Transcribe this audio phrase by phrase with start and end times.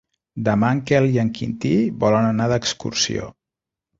[0.45, 1.73] Demà en Quel i en Quintí
[2.05, 3.31] volen anar d'excursió.